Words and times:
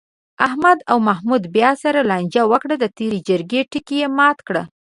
احمد 0.47 0.79
او 0.91 0.97
محمود 1.07 1.43
بیا 1.55 1.71
سره 1.83 1.99
لانجه 2.09 2.43
وکړه، 2.51 2.75
د 2.79 2.85
تېرې 2.97 3.19
جرگې 3.27 3.61
ټکی 3.71 3.97
یې 4.01 4.07
مات 4.17 4.37
کړ. 4.47 4.55